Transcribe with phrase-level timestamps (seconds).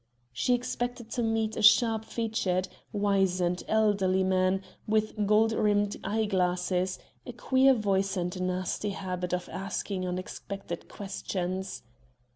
[0.33, 6.97] She expected to meet a sharp featured, wizened, elderly man, with gold rimmed eye glasses,
[7.23, 11.83] a queer voice and a nasty habit of asking unexpected questions.